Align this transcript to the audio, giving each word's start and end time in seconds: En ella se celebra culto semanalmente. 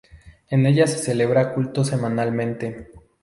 En 0.49 0.65
ella 0.65 0.87
se 0.87 0.97
celebra 0.97 1.53
culto 1.53 1.83
semanalmente. 1.83 2.89